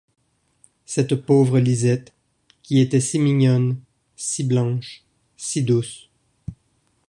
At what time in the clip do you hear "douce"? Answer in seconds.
5.63-6.09